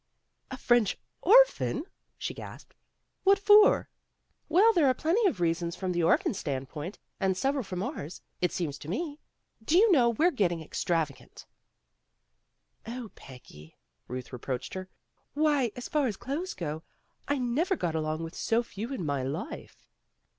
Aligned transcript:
"A 0.49 0.57
French 0.57 0.97
orphan," 1.21 1.83
she 2.17 2.33
gasped, 2.33 2.73
"What 3.23 3.37
for?" 3.37 3.87
"Well, 4.49 4.73
there 4.73 4.87
are 4.87 4.95
plenty 4.95 5.27
of 5.29 5.39
reasons 5.39 5.75
from 5.75 5.91
the 5.91 6.01
orphan's 6.01 6.39
standpoint, 6.39 6.97
and 7.19 7.37
several 7.37 7.63
from 7.63 7.83
ours, 7.83 8.23
it 8.41 8.51
seems 8.51 8.79
to 8.79 8.87
me. 8.87 9.19
Do 9.63 9.77
you 9.77 9.91
know 9.91 10.09
we're 10.09 10.31
getting 10.31 10.63
ex 10.63 10.83
travagant." 10.83 11.45
4' 12.85 12.93
Oh, 12.95 13.11
Peggy, 13.13 13.75
''Ruth 14.07 14.33
reproached 14.33 14.73
her. 14.73 14.89
'* 15.23 15.33
Why, 15.35 15.71
as 15.75 15.87
far 15.87 16.07
as 16.07 16.17
clothes 16.17 16.55
go, 16.55 16.81
I 17.27 17.37
never 17.37 17.75
got 17.75 17.93
along 17.93 18.23
with 18.23 18.33
so 18.33 18.63
few 18.63 18.91
in 18.91 19.05
my 19.05 19.21
life." 19.21 19.85